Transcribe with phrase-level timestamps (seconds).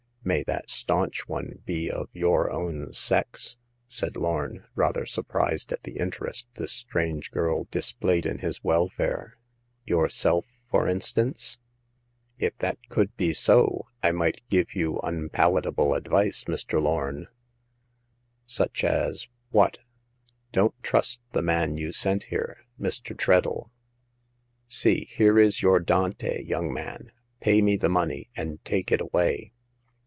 [0.31, 3.57] "May that staunch one be of your own sex,"
[3.87, 9.39] said Lorn, rather surprised at the interest this strange girl displayed in his welfare—
[9.83, 11.57] "yourself, for instance?""
[12.47, 16.79] If that could be so, I might give you unpala table advice, Mr.
[16.79, 17.25] Lorn.""
[18.45, 19.79] Such as— what?"
[20.53, 23.17] Don't trust the man you sent here— Mr.
[23.17, 23.71] Treadle.
[24.67, 27.11] See, here is your Dante, young man.
[27.39, 29.51] Pay me the money, and take it away."